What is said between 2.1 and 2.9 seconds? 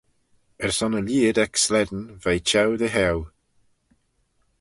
veih çheu dy